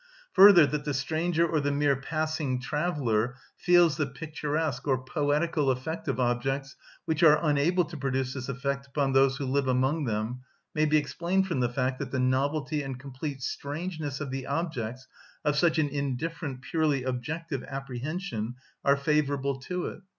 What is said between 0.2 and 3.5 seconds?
Further, that the stranger or the mere passing traveller